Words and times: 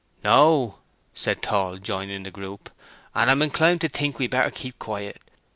"No," 0.23 0.79
said 1.13 1.43
Tall, 1.43 1.77
joining 1.77 2.23
the 2.23 2.31
group. 2.31 2.71
"And 3.13 3.29
I'm 3.29 3.43
inclined 3.43 3.81
to 3.81 3.87
think 3.87 4.17
we'd 4.17 4.31
better 4.31 4.49
keep 4.49 4.79
quiet. 4.79 5.21